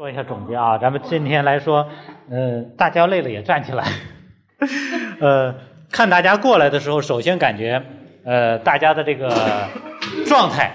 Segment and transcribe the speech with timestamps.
[0.00, 1.86] 做一下总结啊，咱们今天来说，
[2.30, 3.84] 呃，大家累了也站起来。
[5.20, 5.54] 呃，
[5.92, 7.82] 看大家过来的时候，首先感觉，
[8.24, 9.28] 呃，大家的这个
[10.24, 10.72] 状态，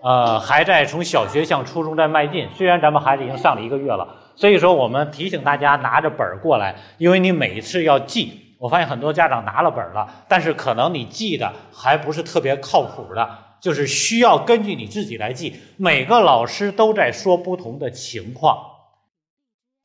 [0.00, 2.48] 呃，还在从小学向初中在迈进。
[2.54, 4.06] 虽然咱们孩子已经上了一个月了，
[4.36, 8.54] 所以说我们提醒大家拿着本儿过来，因为你每一次要记。
[8.60, 13.28] 我发现很多家长拿了本儿了，但是可能你记的还不是特别靠谱的。
[13.62, 18.58] 就是需要根据你自己来记，每个老师都在说不同的情况，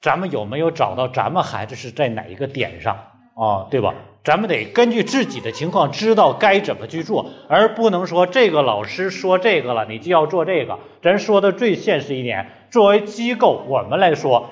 [0.02, 2.95] 咱们有没有找到咱们孩子是在哪一个点上
[3.35, 3.67] 啊？
[3.69, 3.93] 对吧？
[4.23, 10.80] 咱们得根据自己的情况知道该怎么去做，而不能说这个老师说这个了，你就要做这个。
[11.02, 14.49] 咱说的最现实一点，作为机构，我们来说，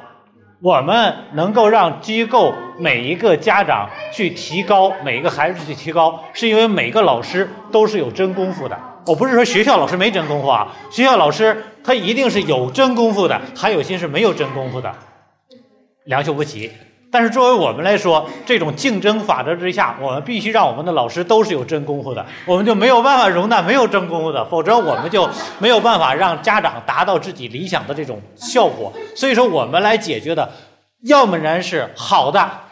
[0.62, 8.80] 我们能够让机构每一个家长去提高，每一个孩子去提高，是因为每个老师都是有真功夫的。
[9.06, 14.92] 我不是说学校老师没真功夫啊，学校老师他一定是有真功夫的，还有些是没有真功夫的，
[16.06, 16.72] 良莠不齐。
[17.12, 28.92] 但是作为我们来说，这种竞争法则之下，我们必须让我们的老师都是有真功夫的，我们就没有办法容纳没有真功夫的，否则我们就没有办法让家长达到自己理想的这种效果。
[29.16, 30.52] 所以说，我们来解决的，
[31.04, 32.65] 要么然是好的。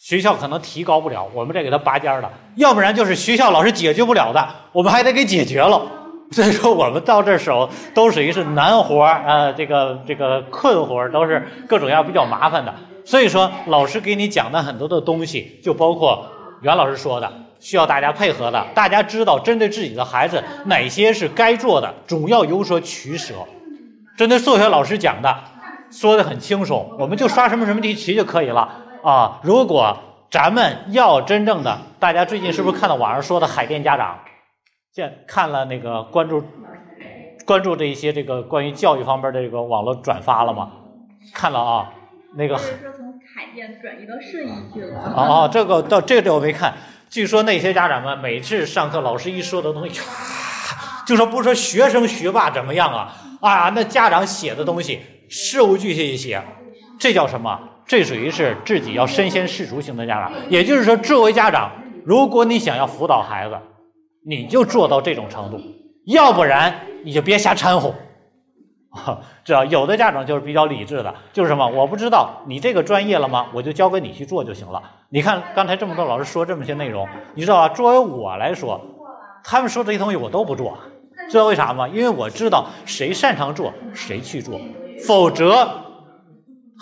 [0.00, 5.78] 学校可能提高不了，我们再给他拔尖儿了；要不然就是学校老师解决不了的，我们还得给解决了。
[6.32, 12.74] 所以说，我们到这时候都属于是难活儿啊，这个这个困活儿都是各种样比较麻烦的。
[13.04, 16.24] 所以说，老师给你讲的很多的东西，就包括
[16.62, 18.64] 袁老师说的，需要大家配合的。
[18.74, 23.34] 大家知道，针对自己的孩子，哪些是该做的，总要有所取舍。
[24.16, 25.36] 针对数学老师讲的，
[25.90, 28.86] 说的很轻松，我们就刷什么什么题题就可以了。
[29.02, 29.98] 啊，如果
[30.30, 34.20] 咱们要真正的，大家最近是不是看到网上说的海淀家长，
[34.92, 36.44] 见看了那个关注
[37.46, 40.70] 关注这一些这个关于教育方面的这个网络转发了吗？
[41.34, 41.92] 看了啊，
[42.36, 42.56] 那个。
[42.58, 45.14] 说从海淀转移到顺义去了。
[45.16, 46.74] 哦哦，这个到这个我没看。
[47.08, 50.00] 据说那些家长们每次上课，老师一说的东西，
[51.06, 53.16] 就说不说学生学霸怎么样啊？
[53.40, 56.42] 啊，那家长写的东西事无巨细一写，
[57.00, 57.58] 这叫什么？
[57.90, 61.72] 这属于是自己要身先士卒型的家长，也就是说，作为家长，
[62.04, 63.58] 如果你想要辅导孩子，
[64.24, 65.60] 你就做到这种程度，
[66.06, 67.96] 要不然你就别瞎掺和。
[69.42, 73.48] 知道有的家长就是比较理智的，就是什么，我不知道你这个专业了吗？
[73.54, 74.84] 我就交给你去做就行了。
[75.08, 77.74] 你看刚才这么多老师说这么些内容，你知道吧？
[77.74, 78.80] 作为我来说，
[79.42, 80.78] 他们说这些东西我都不做，
[81.28, 81.88] 知道为啥吗？
[81.88, 84.60] 因为我知道谁擅长做谁去做，
[85.04, 85.89] 否则。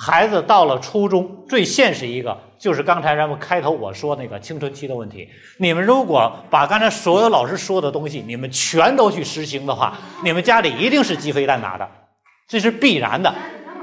[0.00, 5.28] 孩子到了初中，最现实一个就是刚才咱们开头我说那个青春期的问题。
[5.56, 11.88] 你们如果把刚才所有老师说的东西，你们全都去实行的话，你们家里一定是鸡飞蛋打的，
[12.46, 13.34] 这是必然的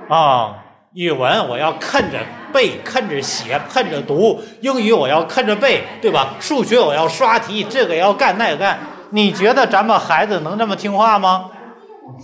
[0.08, 0.62] 啊！
[0.94, 2.18] 语文我要看着
[2.54, 6.36] 背，看着写，看着读；英语我要看着背，对吧？
[6.40, 8.80] 数学我要刷题，这个要干那个干。
[9.10, 11.52] 你觉得咱们孩子能这么听话吗？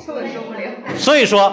[0.05, 0.97] 受不了。
[0.97, 1.51] 所以说，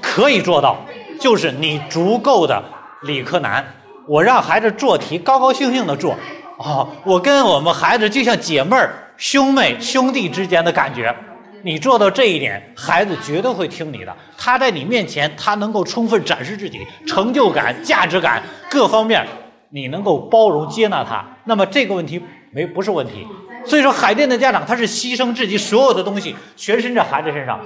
[0.00, 0.76] 可以做到。
[1.22, 2.60] 就是你足够的
[3.02, 3.64] 理科男，
[4.08, 6.14] 我让孩子做题高高兴兴的做，
[6.58, 8.76] 啊，我跟我们孩子就像姐妹、
[9.16, 11.14] 兄妹、兄弟之间的感觉。
[11.62, 14.12] 你做到这一点，孩子绝对会听你的。
[14.36, 19.24] 他在你面前，他能够充分展示自己成就感、价值感各方面，
[19.70, 23.24] 你能够包容接纳他，那么这个问题没不是问题。
[23.64, 27.60] 所以说，海淀的家长他是牺牲自己所有的东西，全身在孩子身上。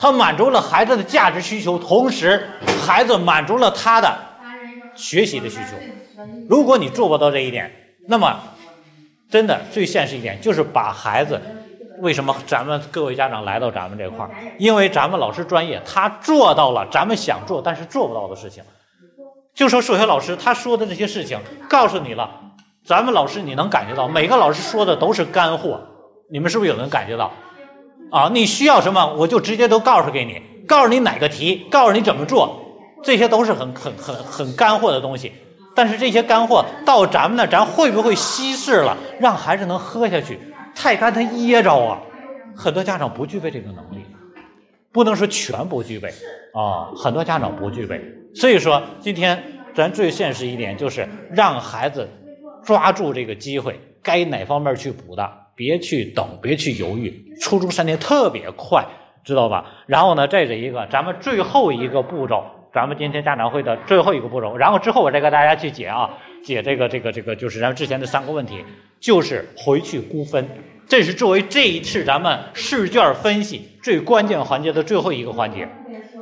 [0.00, 2.48] 他满足了孩子的价值需求，同时
[2.82, 4.10] 孩子满足了他的
[4.96, 5.76] 学习的需求。
[6.48, 7.70] 如果你做不到这一点，
[8.08, 8.34] 那么
[9.30, 11.38] 真的最现实一点就是把孩子。
[11.98, 14.30] 为什么咱们各位家长来到咱们这块儿？
[14.56, 18.64] 因为咱们老师专业，他做到了咱们想做但是做不到的事情。
[19.54, 21.38] 就说数学老师他说的这些事情，
[21.68, 22.30] 告诉你了，
[22.86, 25.78] 咱们老师你能感觉到，每个老师说的都是干货。
[26.32, 27.30] 你们是不是有人感觉到？
[28.10, 32.60] 啊，你需要什么，我就直接都告诉给你，告诉你哪个题，告诉你怎么做，
[33.02, 35.32] 这些都是很很很很干货的东西。
[35.74, 40.38] 但是这些干货到咱们那，咱会不会稀释了，让孩子能喝下去？
[40.74, 42.00] 太干他噎着啊！
[42.56, 44.04] 很多家长不具备这个能力，
[44.92, 46.08] 不能说全不具备
[46.52, 48.02] 啊，很多家长不具备。
[48.34, 49.42] 所以说，今天
[49.74, 52.08] 咱最现实一点就是让孩子
[52.64, 55.39] 抓住这个机会，该哪方面去补的。
[55.60, 58.82] 别去等，别去犹豫，初中三年特别快，
[59.22, 59.66] 知道吧？
[59.86, 62.42] 然后呢，这是一个咱们最后一个步骤，
[62.72, 64.56] 咱们今天家长会的最后一个步骤。
[64.56, 66.08] 然后之后我再给大家去解啊，
[66.42, 68.64] 解这个这个这个，就是咱们之前的三个问题，
[69.00, 70.48] 就是回去估分。
[70.88, 75.68] 这是作为这一次咱们试卷分析最关键环节的最后一个环节。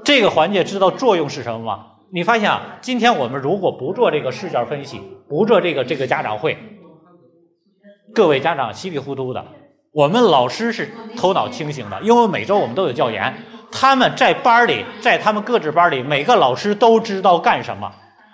[0.04, 1.86] 这个环节知道作用是什么吗？
[2.10, 6.58] 你发现啊，今天我们如果不做这个试卷分析，不做这个这个家长会，
[8.14, 9.44] 各位家长稀里糊涂的，
[9.92, 13.32] 我们老师是头脑清醒的，因为每周我们都有教研，
[13.70, 17.90] 他们在班里，在他们各自班里，每个老师都知道干什么。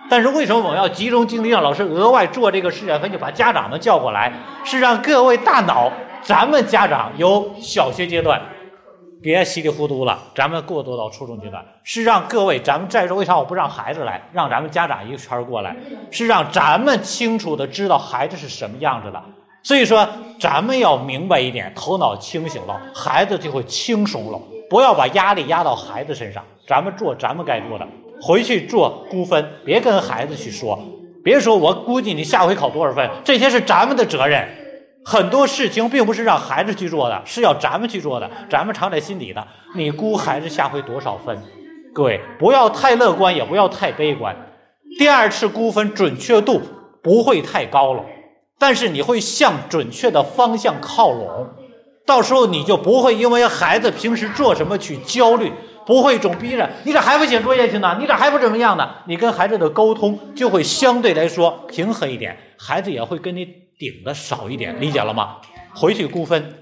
[0.09, 4.33] 但是为什么我们要集中精力让老师额外做这个试卷分析，把家长们叫过来，
[4.65, 5.91] 是让各位大脑，
[6.23, 8.41] 咱们家长由小学阶段。
[9.23, 15.75] 别稀里糊涂了，咱们过渡到初中阶段，是让各位，咱们在座为啥我不让孩子来，让咱们家长一个圈过来，
[16.11, 19.23] 是让咱们清楚的知道孩子是什么样子的。
[19.65, 20.07] 所以说，
[20.39, 24.39] 咱们要明白一点，头脑清醒了，孩子就会轻松了。
[24.69, 27.89] 不要把压力压到孩子身上，咱们做咱们该做的，
[28.21, 30.79] 回去做估分，别跟孩子去说，
[31.25, 34.47] 别说我估计你下回考多少分，这些是咱们的责任。
[35.03, 38.31] 很多事情并不是让孩子去做的，是要咱们去做的。
[38.51, 39.47] 咱们藏在心底的。
[39.75, 41.39] 你估孩子下回多少分？
[41.95, 44.35] 各位不要太乐观，也不要太悲观。
[44.99, 46.61] 第二次估分准确度
[47.03, 48.03] 不会太高了，
[48.65, 51.47] 但是你会向准确的方向靠拢。
[52.07, 55.53] 到时候你就不会因为孩子平时做什么去焦虑，
[55.85, 57.99] 不会总逼着你咋还不写作业去呢？
[58.01, 58.89] 你咋还不怎么样呢？
[59.07, 63.47] 你跟孩子的沟通就会相对来说平和一点，孩子也会跟你。
[63.77, 65.39] 顶的少一点，理解了吗？
[65.75, 66.55] 回去估分，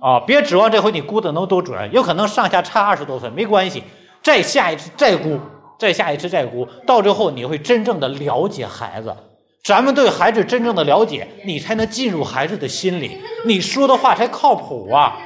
[0.00, 3.82] 啊，别指望这回你估的能多准，有可能上下差二十多分，没关系，
[4.22, 5.40] 再下一次再估，
[5.78, 9.16] 再下一次再估，到最后你会真正的了解孩子。
[9.68, 15.18] 咱们对孩子真正的了解，你才能进入孩子的心里，你说的话才靠谱啊，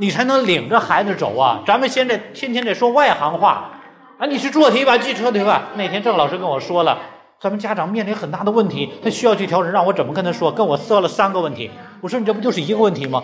[0.00, 1.62] 你才能领着孩子走啊。
[1.64, 3.78] 咱们现在天天在说外行话，
[4.18, 5.68] 啊，你去做题吧，记车题吧。
[5.76, 6.98] 那天郑老师跟我说了。
[7.40, 10.50] 咱们家长面临很大的问题，他需要去调整，让我怎么跟他说？
[10.50, 13.22] 跟我说了三个问题，我说你这不就是一个问题吗？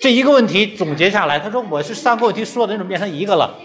[0.00, 3.56] 这一个问题总结下来，他说我是三个问题说的，你怎么变成一个了？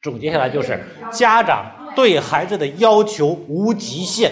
[0.00, 0.80] 总结下来就是
[1.10, 4.30] 家长对孩子的要求无极限。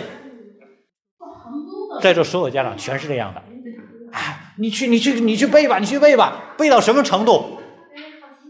[2.02, 3.42] 在座所有家长全是这样的，
[4.12, 7.58] 哎，你去你去你去背吧，你去背吧，背到什么程度？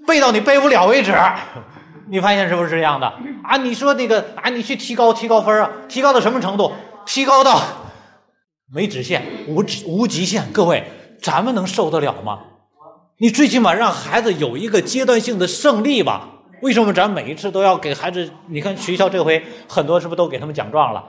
[0.06, 1.14] 背到你背不了为止。
[2.10, 3.06] 你发现是不是这样的
[3.44, 3.58] 啊？
[3.58, 5.70] 你说那个啊，你去提高提高分啊？
[5.88, 6.72] 提高到什么程度？
[7.04, 7.60] 提高到
[8.72, 10.50] 没止线、无无极限。
[10.52, 10.84] 各位，
[11.20, 12.38] 咱们能受得了吗？
[13.18, 16.28] 你最起码让孩子有一个阶段性的胜利吧。
[16.62, 18.30] 为什么咱每一次都要给孩子？
[18.48, 21.04] 你看学校这回很多是不是都给他们奖状了？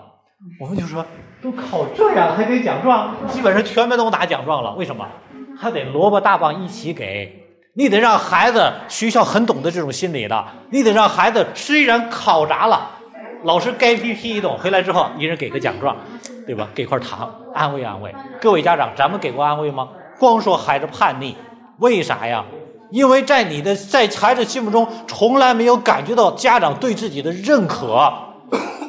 [0.59, 1.05] 我们就说
[1.41, 4.73] 都考这样还给奖状，基本上全班都拿奖状了。
[4.73, 5.07] 为什么？
[5.57, 7.35] 还得萝卜大棒一起给。
[7.73, 12.89] 你得让孩子学校很懂得这种心理的，你得让孩子虽然考砸了，
[13.43, 15.95] 老师该批批一顿，回来之后一人给个奖状，
[16.45, 16.67] 对吧？
[16.75, 18.13] 给块糖，安慰安慰。
[18.41, 19.87] 各位家长，咱们给过安慰吗？
[20.17, 21.37] 光说孩子叛逆，
[21.77, 22.43] 为啥呀？
[22.91, 28.11] 因为在你的在孩子心目中，从来没有感觉到家长对自己的认可，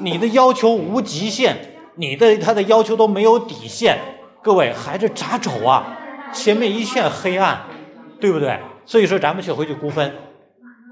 [0.00, 1.56] 你的要求无极限，
[2.00, 3.98] 你的他的要求都没有底线。
[4.42, 5.98] 各位孩子咋走啊？
[6.32, 7.60] 前面一片黑暗，
[8.18, 8.58] 对不对？
[8.86, 10.10] 所以说，咱们去回去估分，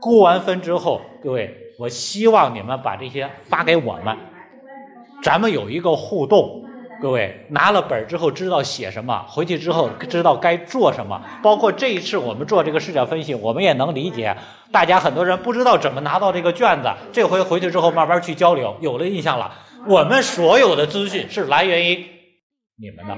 [0.03, 4.15] 估完分之后，各位，我希望你们把这些发给我们，
[5.23, 6.68] 咱们有一个互动。
[7.01, 11.21] 各位拿了本儿之后知道写什么，回去之后知道该做什么。
[11.43, 14.37] 包括这一次我们做这个视角分析，我们也能理解。
[14.73, 19.53] 大家很多人不知道怎么拿到这个卷子，这回回去之后慢慢去交流，有了印象了。
[19.87, 22.05] 我们所有的资讯是来源于
[22.81, 23.17] 你们的，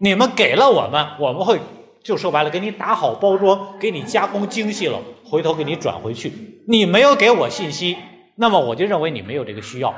[0.00, 1.58] 你们给了我们，我们会。
[2.04, 6.30] 就说白了，给你打好包装，给你加工精细了，回头给你转回去。
[6.68, 7.96] 你没有给我信息，
[8.36, 9.94] 那么我就认为你没有这个需要。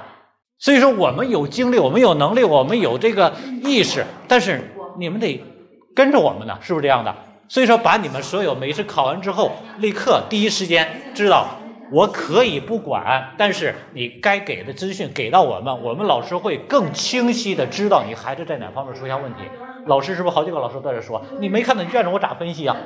[0.58, 3.32] 所以说，我们有精力，我们有能力，我们有这个
[3.62, 4.60] 意识，但是
[4.98, 5.42] 你们得
[5.94, 7.14] 跟着我们呢，是不是这样的？
[7.48, 11.46] 所以说，把你们所有每次考完之后，立刻第一时间知道。
[11.92, 19.42] 我可以不管，但是你该给的资讯给到我们，我们老师会更清晰的知道你孩子在哪方面出现问题。
[19.86, 21.22] 老师是不是好几个老师在这说？
[21.38, 22.76] 你没看到卷子，我咋分析啊？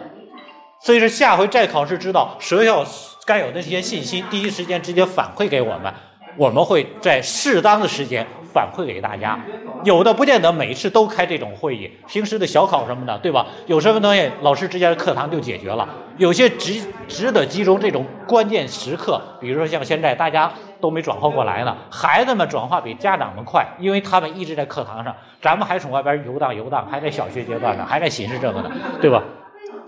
[0.83, 2.85] 所以说下回再考试，知道学校
[3.25, 5.91] 该有的这些信息，第一时间直接反馈给我们，
[6.37, 8.27] 我们会在适当的时间。
[8.53, 9.39] 反馈给大家，
[9.85, 13.47] 有的不见得每次都开这种会议，平时的小考什么的，对吧？
[13.69, 15.89] 有什么东西老师之间的课堂就解决了。
[16.17, 28.71] 有些值值得集中这种关键时刻，比如说像现在大家都没转化过来呢，孩子们转化比家长们快，因为他们一直在课堂上，咱们还从外边游荡游荡，还在小学阶段呢，还在寻思这个呢，
[29.01, 29.23] 对吧？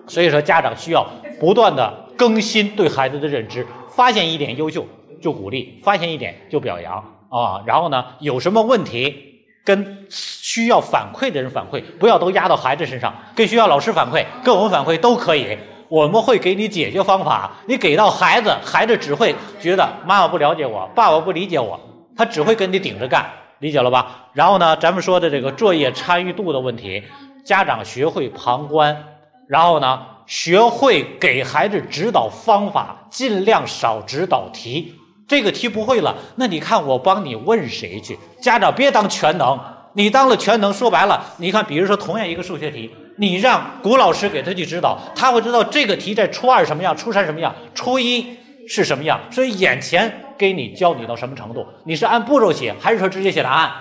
[0.06, 1.04] 所以说家长需要
[1.40, 4.86] 不断的更新对孩子的认知，发现一点优秀
[5.22, 7.02] 就鼓励，发现一点就表扬。
[7.30, 15.56] 啊，然后呢，有什么问题跟需要反馈的人反馈，不要都压到孩子身上，跟学校老师反馈，跟我们反馈都可以。
[15.88, 17.52] 我们会给你解决方法。
[17.66, 21.78] 你给到孩子，孩子只会觉得妈妈不了解我，爸爸不理解我，
[22.16, 24.28] 他只会跟你顶着干，理解了吧？
[24.34, 27.02] 然后呢，咱们说的这个作业参与度的问题，
[27.44, 29.04] 家长学会旁观，
[29.48, 34.94] 然后呢，学会给孩子指导方法，尽量少指导题。
[35.32, 38.18] 这个题不会了，那你看我帮你问谁去？
[38.38, 39.58] 家长别当全能，
[39.94, 42.90] 你当了全能，说白了，你看，比如说同样一个数学题。
[43.16, 48.36] 你让古老师给他去指导，他会知道这个题在初二什么样，初三什么样，初一
[48.68, 49.18] 是什么样。
[49.30, 53.72] 所以眼前给你教你到什么程度，你是按步骤写，还是说直接写答案？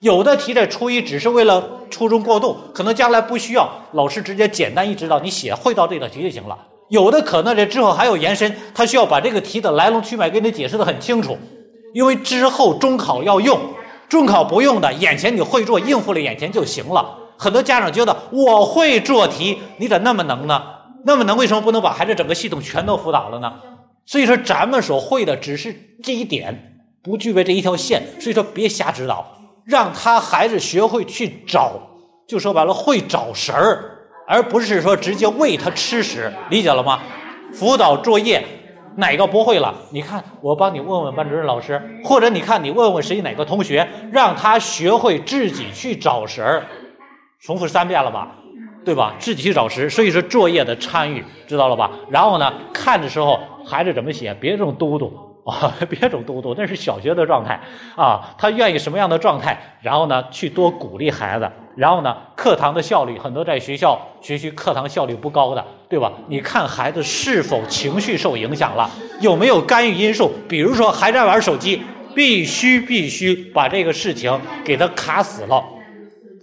[0.00, 6.58] 有的题在初一只是为了初中过渡，可能将来不需要，老师直接简单一指导，你写会到这道题就行了。
[6.88, 11.36] 有的可能这之后还有延伸，他需要把这个题的来龙去脉给你解释的很清楚，
[11.92, 13.58] 因为之后中考要用，
[14.08, 17.18] 中考不用的，眼前你会做，应付了眼前就行了。
[17.36, 20.62] 很多家长觉得我会做题，你咋那么能呢？
[21.04, 23.52] 那么能，为什么不能把孩子整个系统全都辅导了呢？
[24.06, 28.02] 所以说，咱们所会的只是这一点，不具备这一条线。
[28.20, 29.26] 所以说，别瞎指导，
[29.64, 31.72] 让他孩子学会去找，
[32.28, 33.95] 就说白了，会找神儿，
[34.26, 37.00] 而不是说直接喂他吃食，理解了吗？
[37.52, 38.44] 辅导作业
[38.96, 39.74] 哪个不会了？
[39.90, 46.66] 你看，我帮你问问班主任老师，或者你看你问问谁哪个同学，让他学会自己去找食儿。
[47.40, 48.34] 重复三遍了吧，
[48.84, 49.14] 对吧？
[49.18, 51.90] 自己去找食，所以说作业的参与，知道了吧？
[52.10, 55.12] 然后呢，看的时候孩子怎么写，别这么嘟嘟
[55.50, 57.60] 啊，别总嘟嘟，那是小学的状态
[57.94, 58.34] 啊。
[58.36, 59.56] 他愿意什么样的状态？
[59.80, 61.48] 然后呢，去多鼓励孩子。
[61.76, 66.10] 然后呢，课堂的效率，很多在学校学习课堂效率不高的，对吧？
[66.26, 70.32] 你看孩子是否情绪受影响了，有没有干预因素？
[70.48, 71.80] 比如说还在玩手机，
[72.12, 75.62] 必须必须把这个事情给他卡死了。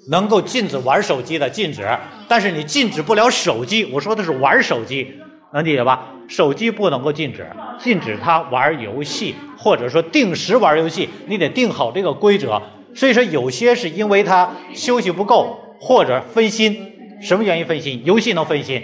[0.10, 1.86] 能够禁止玩手机的禁止，
[2.30, 3.84] 但是你禁止不了手机。
[3.92, 5.20] 我说的是玩手机，
[5.52, 6.13] 能理解吧？
[6.28, 7.46] 手机不能够禁止，
[7.78, 12.62] 禁止他玩游戏，或者说定时玩游戏，你得定好这个规则。
[12.96, 18.02] 所以说，有些是因为他休息不够或者分心，什么原因分心？
[18.06, 18.82] 游戏能分心。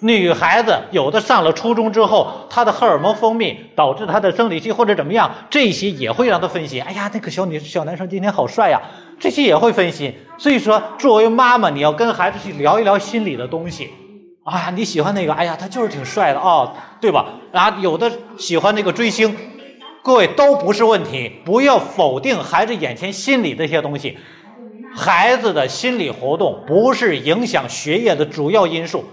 [0.00, 6.80] 女孩子有的上了初中之后，她的荷尔蒙分泌导致她的生理期或者怎么样，这些也会让她分心。
[6.80, 8.80] 哎呀，那个小女小男生今天好帅呀，
[9.18, 10.14] 这些也会分心。
[10.38, 13.90] 所以说，作为妈妈，你要跟孩子去聊一聊心理的东西。
[14.48, 15.32] 啊，你喜欢那个？
[15.32, 17.26] 哎呀，他就是挺帅的哦，对吧？
[17.52, 19.36] 啊，有的喜欢那个追星，
[20.02, 24.18] 各位都不是问题，不要否定孩子眼前心理这些东西。
[24.94, 29.04] 孩子的心理活动不是影响学业的主要因素。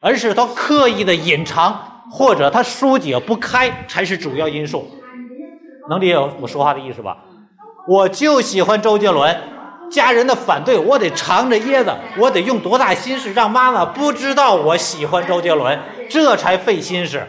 [0.00, 1.76] 而是他刻意的隐藏，
[2.08, 4.88] 或者他疏解不开，才是主要因素。
[5.90, 7.18] 能理解我说话的意思吧？
[7.88, 9.36] 我就喜欢周杰伦，
[9.90, 15.78] 家人的反对，我得藏着掖着，我得用多大心思让妈妈不知道我喜欢周杰伦，
[16.08, 17.20] 这才费心思。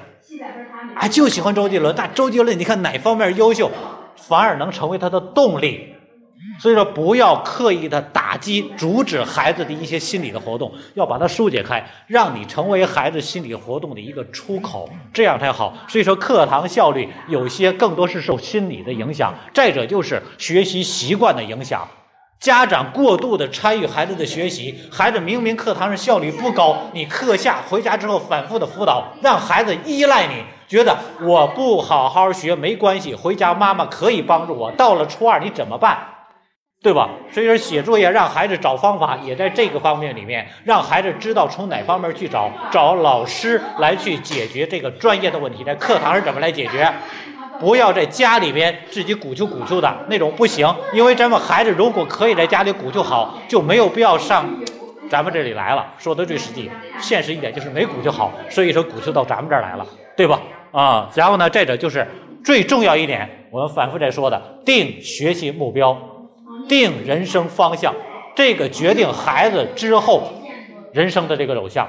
[0.95, 3.71] 啊，就喜欢周杰伦，那周杰伦你看哪方面优秀，
[4.15, 5.95] 反而能成为他的动力。
[6.57, 15.73] 所以说，不要刻意的打击、阻止孩子的一些心理的活动，要把它疏解开，让你成为孩子心理活动的一个出口，这样才好。
[15.87, 21.87] 所以说，课堂效率有些更多是受心理的影响，再者就是学习习惯的影响。
[22.39, 34.71] 家长过度的参与孩子的学习，孩子明明课堂上效率不高，你课下回家之后反复的辅导，让孩子依赖你，觉得我不好好学没关系，回家妈妈可以帮助我。
[34.71, 35.97] 到了初二你怎么办？
[36.81, 37.09] 对吧？
[37.29, 46.89] 所以说写作业让孩子找方法，也在这个方面里面，让孩子知道从哪方面去找，找老师来去解决这个专业的问题，在课堂上怎么来解决？
[47.59, 54.45] 不要在家里边自己鼓秋鼓秋的那种不行，因为咱们孩子如果可以在家里鼓秋好，就没有必要上
[55.09, 55.85] 咱们这里来了。
[55.97, 59.85] 说的最实际、现实一点，就是没鼓秋好，所以说鼓秋到咱们这儿来了，
[60.15, 60.39] 对吧？
[60.71, 62.07] 啊，然后呢，再者就是
[62.43, 65.97] 最重要一点，我们反复在说的，定学习目标。
[66.67, 67.93] 定人生方向，
[68.35, 70.21] 这个决定孩子之后
[70.93, 71.87] 人生的这个走向。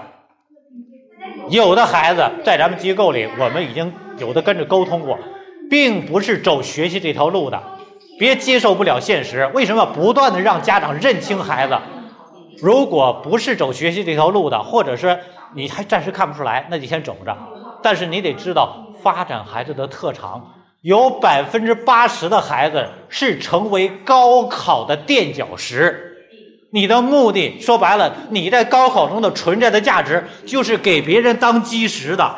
[1.50, 5.18] 有的孩子在咱们机构里，我们已经有的跟着沟通过，
[5.70, 7.62] 并不是走学习这条路的，
[8.18, 9.48] 别接受不了现实。
[9.54, 11.78] 为什么不断的让家长认清孩子？
[12.60, 15.18] 如果不是走学习这条路的，或者是
[15.54, 17.34] 你还暂时看不出来，那就先走着。
[17.82, 20.54] 但是你得知道发展孩子的特长。
[20.82, 26.16] 有百分之八十的孩子是成为高考的垫脚石。
[26.72, 32.34] 你的目的说白了，你在高考中的存在的价值就是给别人当基石的，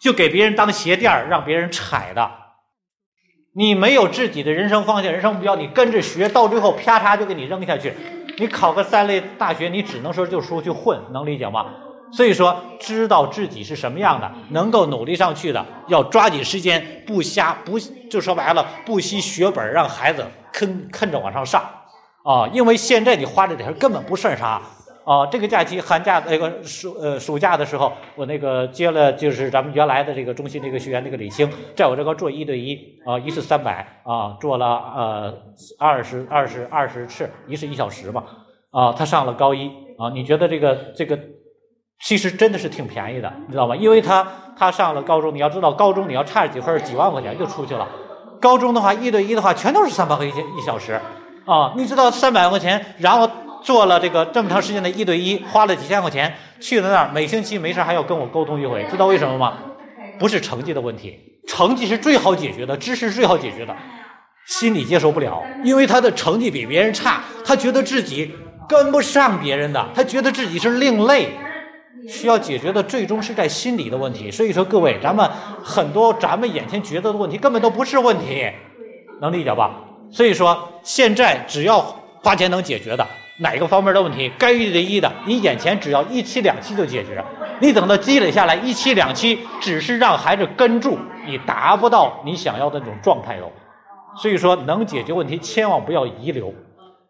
[0.00, 2.30] 就给别人当鞋垫儿，让别人踩的。
[3.54, 7.94] 你没有自己的人生方向、人生目标，你跟着学，到最后啪嚓就给你扔下去。
[8.38, 11.66] 你考个三类大学，你只能说就出去混，能理解吗？
[12.12, 17.78] 所以说，知道自己是什么样的，能够努力上去的，要抓紧时间，不瞎不
[18.10, 21.62] 就说白了，不惜血本让孩子坑坑着往上上
[22.24, 22.46] 啊！
[22.52, 24.60] 因为现在你花这点钱根本不算啥
[25.06, 25.24] 啊！
[25.30, 35.34] 这个假期寒假那个暑呃暑假的时候，我那个接了就是咱们原来的这个中心那个学员那个李青，在我这个做一对一啊，一次三百啊，做了呃
[35.78, 38.24] 二十二十二十次，一次一小时嘛
[38.72, 41.16] 啊，他上了高一啊，你觉得这个这个？
[42.04, 43.74] 其实真的是挺便宜的，你知道吧？
[43.74, 47.88] 因为他他上了高中，你要知道高中你要差几分，几万块钱就出去了。
[48.38, 51.00] 高中的话，一对一的话，全都是三百块钱一小时
[51.46, 51.72] 啊！
[51.74, 53.26] 你知道三百块钱，然后
[53.66, 59.58] 做了这个这么长时间的一对一，花了几千块钱，去了那儿，每星期没事还要跟我沟通一回，知道为什么吗？
[60.20, 61.18] 不是成绩的问题，
[61.48, 63.74] 成绩是最好解决的，知识最好解决的，
[64.46, 68.32] 心理接受不了，因为他的成绩比别人差，他觉得自己
[68.68, 71.30] 跟不上别人的，他觉得自己是另类。
[72.08, 75.28] 需要解决的最终是在心理的问题，所以说各位，咱们
[75.60, 78.48] 很多咱们眼前觉得的问题根本都不是问题，
[79.20, 79.74] 能理解吧？
[80.12, 81.80] 所以说现在只要
[82.22, 83.04] 花钱能解决的
[83.38, 87.22] 哪个方面的问题，该一对一的，你眼前只要一期两期就解决，
[87.60, 93.52] 你等到积累下来一期两期，只是让孩子跟住，你达不到你想要的那种状态喽。
[94.16, 96.54] 所以说能解决问题，千万不要遗留，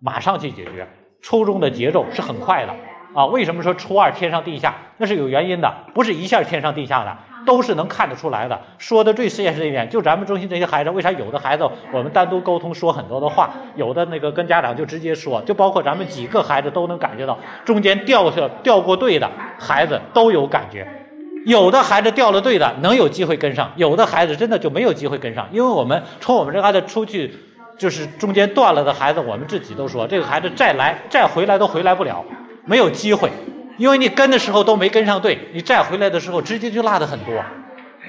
[0.01, 0.89] 马上去解决。
[1.23, 2.75] 初中的节奏是很快的。
[3.15, 4.75] 啊，为什么说初二天上地下？
[4.99, 8.61] 那是有原因的，不是一下天上地下的，都是能看得出来的。
[8.77, 20.87] 说的最现实一点，就咱们中心这些孩子，为啥有的孩子我们单独沟通说很多的话，有的那个跟家长就直接说，就包括咱们几个孩子都能感觉到，中间掉下掉过队的孩子都有感觉，
[21.47, 27.33] 有的孩子掉了队的能有机会跟上，有的孩子真的就没有机会跟上，因为我们从我们这孩子出去，
[27.79, 32.25] 就是中间断了的孩子，我们自己都说，这个孩子再来再回来都回来不了。
[32.65, 33.31] 没有机会，
[33.77, 37.39] 因为你跟的时候都没跟上队，你再回来的时候直接就落的很多，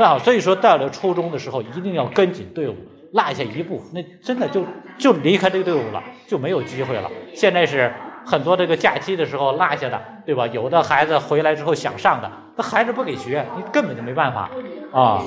[0.04, 2.76] 啊，所以说到了初中的时候一定要跟紧队伍，
[3.14, 4.64] 落下一步，那真的就
[4.98, 7.10] 就离开这个队伍了，就没有机会了。
[7.34, 7.94] 现在是
[8.26, 10.48] 很多这个假期的时候落下的，对吧？
[10.48, 14.50] 有的孩子回来之后想上的，那孩子不给学，你根本就没办法
[14.92, 15.24] 啊，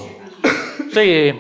[0.92, 1.34] 所以。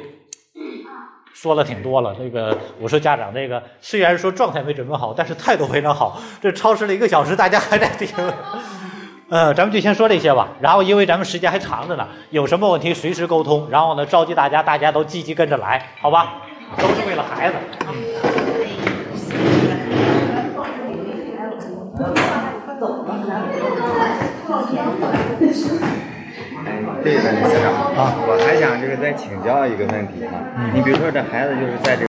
[1.32, 6.20] 说了挺多了，那个我说家长那个虽然说状态没准备好，但是态度非常好。
[6.38, 8.06] 这超时了一个小时，大家还在听。
[9.30, 10.48] 呃，咱们就先说这些吧。
[10.60, 13.68] 然后因为咱们时间还长着呢，有什么问题随时沟通。
[13.70, 16.34] 然后呢，召集大家，大家都积极跟着来，好吧？
[16.76, 17.54] 都是为了孩子。
[17.88, 17.94] 嗯
[27.02, 30.36] 对了，李校长啊，我还想就是再请教一个问题哈，
[30.74, 31.98] 你比如说这孩子就是在这。